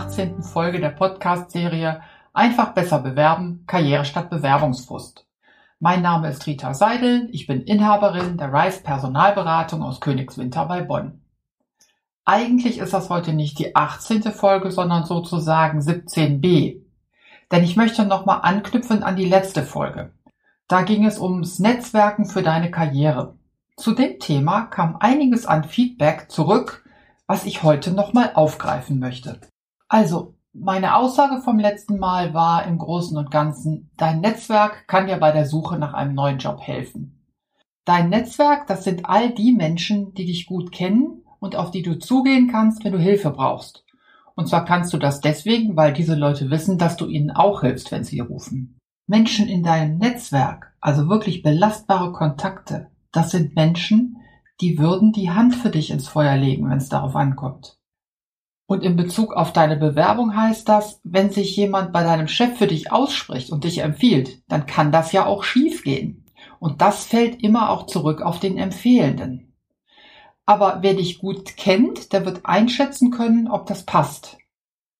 [0.00, 0.42] 18.
[0.42, 2.00] Folge der Podcast-Serie
[2.32, 5.26] Einfach besser bewerben, Karriere statt Bewerbungsfrust.
[5.78, 11.20] Mein Name ist Rita Seidel, ich bin Inhaberin der Rice Personalberatung aus Königswinter bei Bonn.
[12.24, 14.22] Eigentlich ist das heute nicht die 18.
[14.32, 16.80] Folge, sondern sozusagen 17b.
[17.52, 20.12] Denn ich möchte nochmal anknüpfen an die letzte Folge.
[20.66, 23.34] Da ging es ums Netzwerken für deine Karriere.
[23.76, 26.86] Zu dem Thema kam einiges an Feedback zurück,
[27.26, 29.38] was ich heute nochmal aufgreifen möchte.
[29.90, 35.16] Also, meine Aussage vom letzten Mal war im Großen und Ganzen, dein Netzwerk kann dir
[35.16, 37.26] bei der Suche nach einem neuen Job helfen.
[37.84, 41.98] Dein Netzwerk, das sind all die Menschen, die dich gut kennen und auf die du
[41.98, 43.84] zugehen kannst, wenn du Hilfe brauchst.
[44.36, 47.90] Und zwar kannst du das deswegen, weil diese Leute wissen, dass du ihnen auch hilfst,
[47.90, 48.78] wenn sie rufen.
[49.08, 54.18] Menschen in deinem Netzwerk, also wirklich belastbare Kontakte, das sind Menschen,
[54.60, 57.79] die würden die Hand für dich ins Feuer legen, wenn es darauf ankommt.
[58.70, 62.68] Und in Bezug auf deine Bewerbung heißt das, wenn sich jemand bei deinem Chef für
[62.68, 66.24] dich ausspricht und dich empfiehlt, dann kann das ja auch schiefgehen.
[66.60, 69.56] Und das fällt immer auch zurück auf den Empfehlenden.
[70.46, 74.38] Aber wer dich gut kennt, der wird einschätzen können, ob das passt.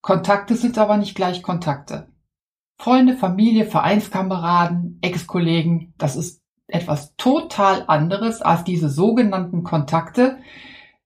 [0.02, 2.08] Kontakte sind aber nicht gleich Kontakte.
[2.76, 10.38] Freunde, Familie, Vereinskameraden, Ex-Kollegen, das ist etwas total anderes als diese sogenannten Kontakte,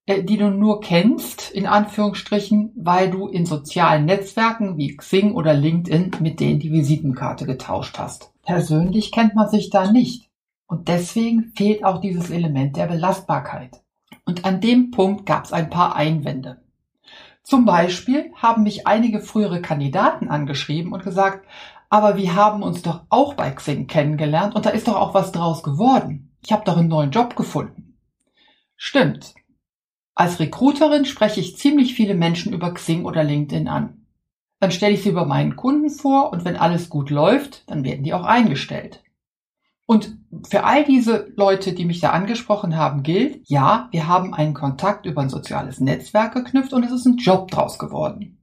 [0.07, 6.13] die du nur kennst, in Anführungsstrichen, weil du in sozialen Netzwerken wie Xing oder LinkedIn
[6.21, 8.33] mit denen die Visitenkarte getauscht hast.
[8.43, 10.29] Persönlich kennt man sich da nicht.
[10.67, 13.83] Und deswegen fehlt auch dieses Element der Belastbarkeit.
[14.27, 16.63] Und an dem Punkt gab es ein paar Einwände.
[17.43, 21.47] Zum Beispiel haben mich einige frühere Kandidaten angeschrieben und gesagt,
[21.91, 25.33] aber wir haben uns doch auch bei Xing kennengelernt und da ist doch auch was
[25.33, 26.35] draus geworden.
[26.43, 27.97] Ich habe doch einen neuen Job gefunden.
[28.77, 29.35] Stimmt.
[30.15, 34.07] Als Recruiterin spreche ich ziemlich viele Menschen über Xing oder LinkedIn an.
[34.61, 38.05] Dann stelle ich sie über meinen Kunden vor und wenn alles gut läuft, dann werden
[38.05, 39.03] die auch eingestellt.
[39.87, 40.17] Und
[40.49, 45.05] für all diese Leute, die mich da angesprochen haben, gilt, ja, wir haben einen Kontakt
[45.05, 48.39] über ein soziales Netzwerk geknüpft und es ist ein Job draus geworden.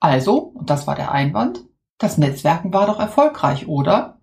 [0.00, 1.60] Also, und das war der Einwand,
[1.98, 4.18] das Netzwerken war doch erfolgreich, oder?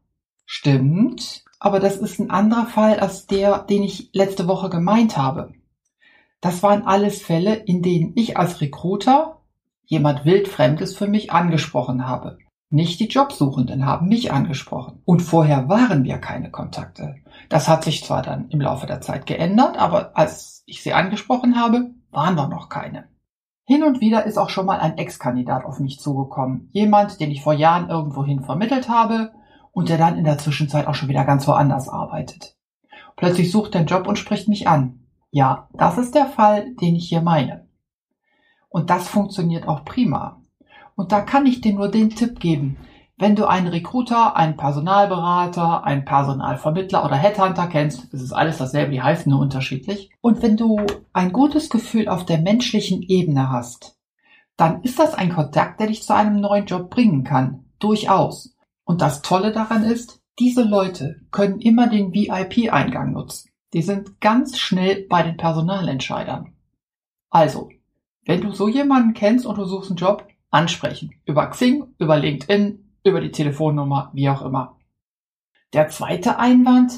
[0.46, 5.54] Stimmt, aber das ist ein anderer Fall als der, den ich letzte Woche gemeint habe.
[6.44, 9.40] Das waren alles Fälle, in denen ich als Recruiter
[9.86, 12.38] jemand wildfremdes für mich angesprochen habe.
[12.70, 15.02] Nicht die Jobsuchenden haben mich angesprochen.
[15.06, 17.16] Und vorher waren wir keine Kontakte.
[17.48, 21.56] Das hat sich zwar dann im Laufe der Zeit geändert, aber als ich sie angesprochen
[21.56, 23.08] habe, waren wir noch keine.
[23.64, 26.68] Hin und wieder ist auch schon mal ein Ex-Kandidat auf mich zugekommen.
[26.74, 29.32] Jemand, den ich vor Jahren irgendwohin vermittelt habe
[29.72, 32.58] und der dann in der Zwischenzeit auch schon wieder ganz woanders arbeitet.
[33.16, 35.03] Plötzlich sucht er einen Job und spricht mich an.
[35.36, 37.68] Ja, das ist der Fall, den ich hier meine.
[38.70, 40.44] Und das funktioniert auch prima.
[40.96, 42.78] Und da kann ich dir nur den Tipp geben.
[43.18, 48.92] Wenn du einen Recruiter, einen Personalberater, einen Personalvermittler oder Headhunter kennst, das ist alles dasselbe,
[48.92, 50.12] die heißen nur unterschiedlich.
[50.22, 50.80] Und wenn du
[51.14, 53.98] ein gutes Gefühl auf der menschlichen Ebene hast,
[54.56, 57.66] dann ist das ein Kontakt, der dich zu einem neuen Job bringen kann.
[57.80, 58.56] Durchaus.
[58.84, 63.50] Und das Tolle daran ist, diese Leute können immer den VIP-Eingang nutzen.
[63.74, 66.54] Die sind ganz schnell bei den Personalentscheidern.
[67.30, 67.70] Also,
[68.26, 71.16] wenn du so jemanden kennst und du suchst einen Job, ansprechen.
[71.26, 74.78] Über Xing, über LinkedIn, über die Telefonnummer, wie auch immer.
[75.74, 76.94] Der zweite Einwand,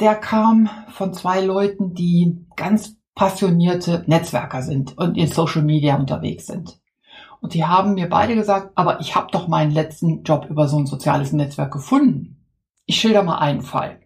[0.00, 6.46] der kam von zwei Leuten, die ganz passionierte Netzwerker sind und in Social Media unterwegs
[6.46, 6.80] sind.
[7.40, 10.78] Und die haben mir beide gesagt, aber ich habe doch meinen letzten Job über so
[10.78, 12.46] ein soziales Netzwerk gefunden.
[12.86, 14.00] Ich schilder mal einen Fall.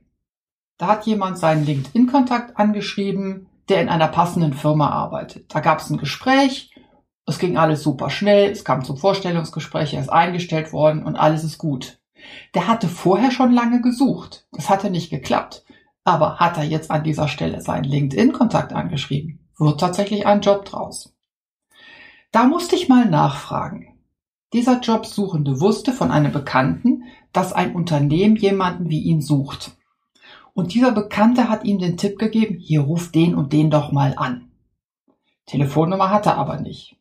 [0.78, 5.54] Da hat jemand seinen LinkedIn-Kontakt angeschrieben, der in einer passenden Firma arbeitet.
[5.54, 6.70] Da gab es ein Gespräch
[7.28, 11.44] es ging alles super schnell, es kam zum Vorstellungsgespräch, er ist eingestellt worden und alles
[11.44, 12.00] ist gut.
[12.54, 14.46] Der hatte vorher schon lange gesucht.
[14.50, 15.62] Das hatte nicht geklappt.
[16.04, 19.46] Aber hat er jetzt an dieser Stelle seinen LinkedIn-Kontakt angeschrieben?
[19.58, 21.14] Wird tatsächlich ein Job draus.
[22.32, 23.98] Da musste ich mal nachfragen.
[24.54, 27.02] Dieser Jobsuchende wusste von einem Bekannten,
[27.34, 29.76] dass ein Unternehmen jemanden wie ihn sucht.
[30.58, 34.14] Und dieser Bekannte hat ihm den Tipp gegeben, hier ruft den und den doch mal
[34.16, 34.50] an.
[35.46, 36.96] Telefonnummer hat er aber nicht.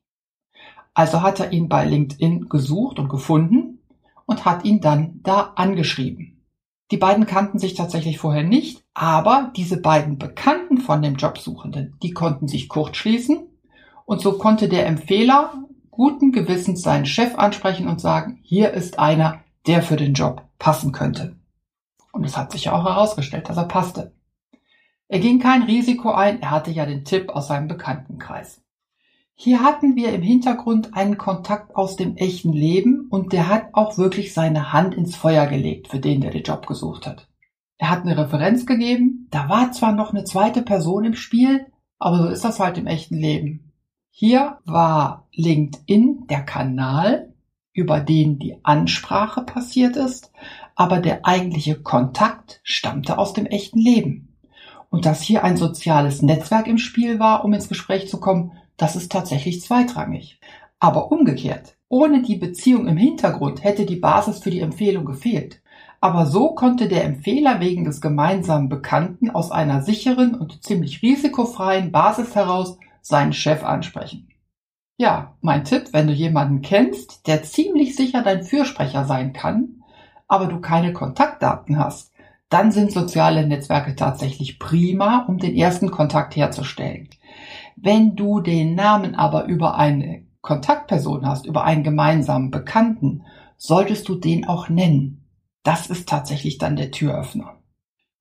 [0.93, 3.79] Also hat er ihn bei LinkedIn gesucht und gefunden
[4.27, 6.45] und hat ihn dann da angeschrieben.
[6.91, 12.11] Die beiden kannten sich tatsächlich vorher nicht, aber diese beiden Bekannten von dem Jobsuchenden, die
[12.11, 13.39] konnten sich kurzschließen
[14.05, 15.51] und so konnte der Empfehler
[15.89, 20.91] guten Gewissens seinen Chef ansprechen und sagen, hier ist einer, der für den Job passen
[20.91, 21.36] könnte.
[22.17, 24.11] Und es hat sich ja auch herausgestellt, dass er passte.
[25.07, 28.63] Er ging kein Risiko ein, er hatte ja den Tipp aus seinem Bekanntenkreis.
[29.35, 33.99] Hier hatten wir im Hintergrund einen Kontakt aus dem echten Leben und der hat auch
[33.99, 37.27] wirklich seine Hand ins Feuer gelegt für den, der den Job gesucht hat.
[37.77, 41.67] Er hat eine Referenz gegeben, da war zwar noch eine zweite Person im Spiel,
[41.99, 43.71] aber so ist das halt im echten Leben.
[44.09, 47.26] Hier war LinkedIn der Kanal,
[47.77, 50.31] über den die Ansprache passiert ist,
[50.75, 54.35] aber der eigentliche Kontakt stammte aus dem echten Leben.
[54.89, 58.95] Und dass hier ein soziales Netzwerk im Spiel war, um ins Gespräch zu kommen, das
[58.95, 60.39] ist tatsächlich zweitrangig.
[60.79, 65.61] Aber umgekehrt, ohne die Beziehung im Hintergrund hätte die Basis für die Empfehlung gefehlt.
[66.01, 71.91] Aber so konnte der Empfehler wegen des gemeinsamen Bekannten aus einer sicheren und ziemlich risikofreien
[71.91, 74.27] Basis heraus seinen Chef ansprechen.
[74.99, 79.83] Ja, mein Tipp, wenn du jemanden kennst, der ziemlich sicher dein Fürsprecher sein kann,
[80.27, 82.13] aber du keine Kontaktdaten hast,
[82.49, 87.09] dann sind soziale Netzwerke tatsächlich prima, um den ersten Kontakt herzustellen.
[87.75, 93.23] Wenn du den Namen aber über eine Kontaktperson hast, über einen gemeinsamen Bekannten,
[93.57, 95.29] solltest du den auch nennen.
[95.61, 97.57] Das ist tatsächlich dann der Türöffner.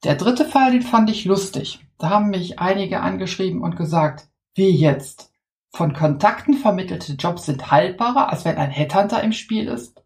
[0.04, 1.86] Der dritte Fall, den fand ich lustig.
[1.98, 5.32] Da haben mich einige angeschrieben und gesagt, wie jetzt?
[5.76, 10.02] Von Kontakten vermittelte Jobs sind haltbarer, als wenn ein Headhunter im Spiel ist?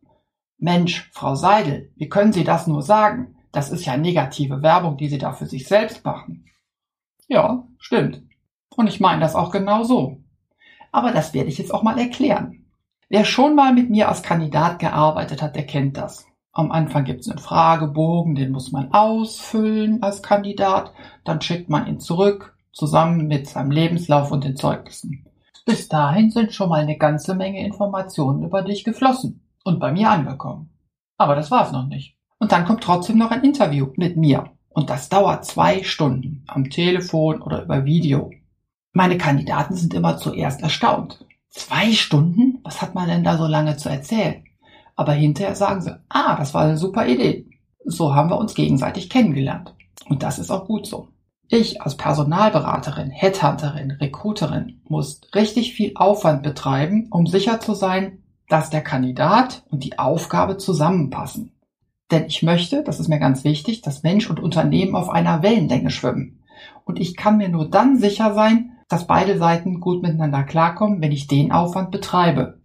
[0.59, 3.37] Mensch, Frau Seidel, wie können Sie das nur sagen?
[3.53, 6.47] Das ist ja negative Werbung, die Sie da für sich selbst machen.
[7.29, 8.21] Ja, stimmt.
[8.75, 10.19] Und ich meine das auch genau so.
[10.91, 12.67] Aber das werde ich jetzt auch mal erklären.
[13.09, 16.27] Wer schon mal mit mir als Kandidat gearbeitet hat, der kennt das.
[16.51, 20.93] Am Anfang gibt es einen Fragebogen, den muss man ausfüllen als Kandidat,
[21.23, 25.30] dann schickt man ihn zurück, zusammen mit seinem Lebenslauf und den Zeugnissen.
[25.71, 30.11] Bis dahin sind schon mal eine ganze Menge Informationen über dich geflossen und bei mir
[30.11, 30.69] angekommen.
[31.17, 32.17] Aber das war's noch nicht.
[32.41, 34.51] Und dann kommt trotzdem noch ein Interview mit mir.
[34.71, 38.33] Und das dauert zwei Stunden am Telefon oder über Video.
[38.93, 41.25] Meine Kandidaten sind immer zuerst erstaunt.
[41.51, 42.59] Zwei Stunden?
[42.65, 44.43] Was hat man denn da so lange zu erzählen?
[44.97, 47.47] Aber hinterher sagen sie, ah, das war eine super Idee.
[47.85, 49.73] So haben wir uns gegenseitig kennengelernt.
[50.09, 51.07] Und das ist auch gut so.
[51.53, 58.71] Ich als Personalberaterin, Headhunterin, Recruiterin muss richtig viel Aufwand betreiben, um sicher zu sein, dass
[58.71, 61.51] der Kandidat und die Aufgabe zusammenpassen.
[62.13, 65.91] Denn ich möchte, das ist mir ganz wichtig, dass Mensch und Unternehmen auf einer Wellenlänge
[65.91, 66.41] schwimmen.
[66.85, 71.11] Und ich kann mir nur dann sicher sein, dass beide Seiten gut miteinander klarkommen, wenn
[71.11, 72.61] ich den Aufwand betreibe.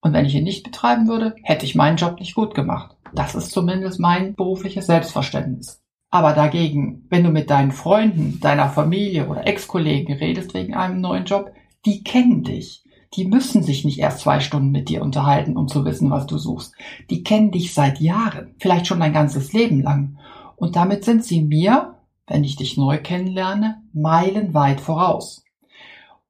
[0.00, 2.96] Und wenn ich ihn nicht betreiben würde, hätte ich meinen Job nicht gut gemacht.
[3.14, 5.80] Das ist zumindest mein berufliches Selbstverständnis.
[6.10, 11.24] Aber dagegen, wenn du mit deinen Freunden, deiner Familie oder Ex-Kollegen redest wegen einem neuen
[11.24, 11.52] Job,
[11.86, 12.84] die kennen dich.
[13.14, 16.38] Die müssen sich nicht erst zwei Stunden mit dir unterhalten, um zu wissen, was du
[16.38, 16.74] suchst.
[17.10, 20.18] Die kennen dich seit Jahren, vielleicht schon dein ganzes Leben lang.
[20.56, 21.94] Und damit sind sie mir
[22.30, 25.44] wenn ich dich neu kennenlerne, meilenweit voraus.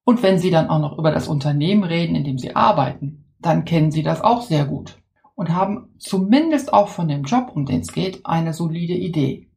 [0.03, 3.67] Und wenn Sie dann auch noch über das Unternehmen reden, in dem Sie arbeiten, dann
[3.67, 4.99] kennen Sie das auch sehr gut
[5.35, 9.50] und haben zumindest auch von dem Job, um den es geht, eine solide Idee.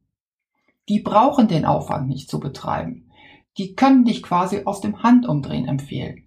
[0.90, 3.10] Die brauchen den Aufwand nicht zu betreiben.
[3.58, 6.24] Die können dich quasi aus dem Handumdrehen empfehlen.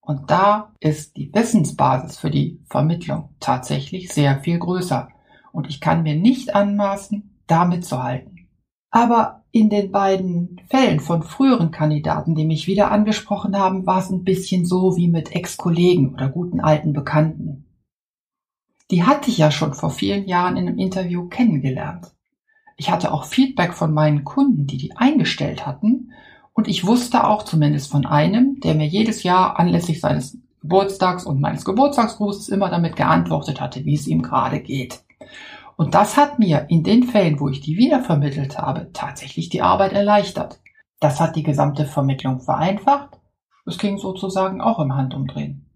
[0.00, 5.08] Und da ist die Wissensbasis für die Vermittlung tatsächlich sehr viel größer.
[5.52, 8.48] Und ich kann mir nicht anmaßen, da mitzuhalten.
[8.90, 14.10] Aber in den beiden Fällen von früheren Kandidaten, die mich wieder angesprochen haben, war es
[14.10, 17.66] ein bisschen so wie mit Ex-Kollegen oder guten alten Bekannten.
[18.90, 22.12] Die hatte ich ja schon vor vielen Jahren in einem Interview kennengelernt.
[22.76, 26.12] Ich hatte auch Feedback von meinen Kunden, die die eingestellt hatten,
[26.54, 31.40] und ich wusste auch zumindest von einem, der mir jedes Jahr anlässlich seines Geburtstags und
[31.40, 35.02] meines Geburtstagsgrußes immer damit geantwortet hatte, wie es ihm gerade geht.
[35.76, 39.92] Und das hat mir in den Fällen, wo ich die wiedervermittelt habe, tatsächlich die Arbeit
[39.92, 40.60] erleichtert.
[41.00, 43.18] Das hat die gesamte Vermittlung vereinfacht.
[43.64, 45.66] Es ging sozusagen auch im Handumdrehen.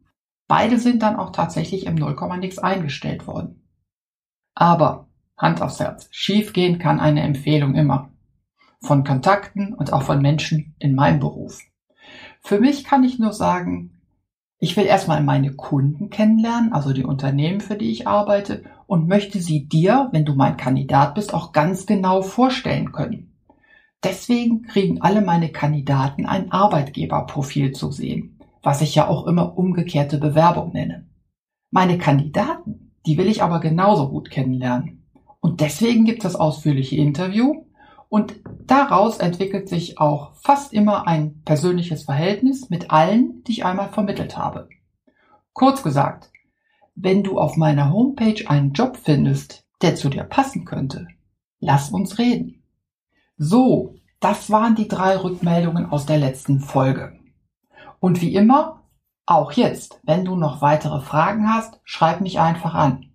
[0.46, 3.66] Beide sind dann auch tatsächlich im Nullkomma-Nix eingestellt worden.
[4.54, 5.05] Aber,
[5.36, 8.10] Hand aufs Herz, schiefgehen kann eine Empfehlung immer.
[8.80, 11.60] Von Kontakten und auch von Menschen in meinem Beruf.
[12.40, 13.96] Für mich kann ich nur sagen,
[14.58, 19.40] ich will erstmal meine Kunden kennenlernen, also die Unternehmen, für die ich arbeite, und möchte
[19.40, 23.36] sie dir, wenn du mein Kandidat bist, auch ganz genau vorstellen können.
[24.02, 30.18] Deswegen kriegen alle meine Kandidaten ein Arbeitgeberprofil zu sehen, was ich ja auch immer umgekehrte
[30.18, 31.06] Bewerbung nenne.
[31.70, 35.05] Meine Kandidaten, die will ich aber genauso gut kennenlernen.
[35.40, 37.64] Und deswegen gibt es das ausführliche Interview
[38.08, 43.88] und daraus entwickelt sich auch fast immer ein persönliches Verhältnis mit allen, die ich einmal
[43.88, 44.68] vermittelt habe.
[45.52, 46.30] Kurz gesagt,
[46.94, 51.06] wenn du auf meiner Homepage einen Job findest, der zu dir passen könnte,
[51.60, 52.62] lass uns reden.
[53.36, 57.18] So, das waren die drei Rückmeldungen aus der letzten Folge.
[58.00, 58.82] Und wie immer,
[59.28, 63.10] Auch jetzt, wenn du noch weitere Fragen hast, schreib mich einfach an.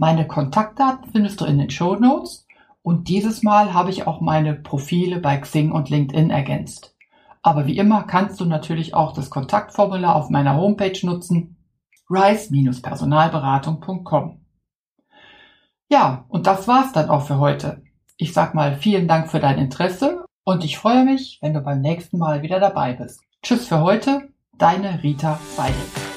[0.00, 2.46] Meine Kontaktdaten findest du in den Show Notes
[2.80, 6.96] und dieses Mal habe ich auch meine Profile bei Xing und LinkedIn ergänzt.
[7.42, 11.58] Aber wie immer kannst du natürlich auch das Kontaktformular auf meiner Homepage nutzen,
[12.08, 14.40] rise-personalberatung.com.
[15.90, 17.82] Ja, und das war's dann auch für heute.
[18.16, 21.82] Ich sag mal vielen Dank für dein Interesse und ich freue mich, wenn du beim
[21.82, 23.20] nächsten Mal wieder dabei bist.
[23.42, 26.09] Tschüss für heute, deine Rita Seidel.